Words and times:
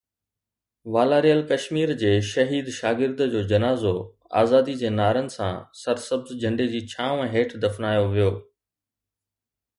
والاريل 0.93 1.41
ڪشمير 1.49 1.91
جي 2.03 2.13
شهيد 2.29 2.71
شاگرد 2.77 3.21
جو 3.35 3.43
جنازو 3.51 3.93
آزادي 4.41 4.75
جي 4.81 4.91
نعرن 4.95 5.31
سان 5.37 5.53
سرسبز 5.83 6.35
جهنڊي 6.41 6.69
جي 6.75 6.83
ڇانو 6.95 7.31
هيٺ 7.37 7.57
دفنايو 7.67 8.11
ويو. 8.15 8.33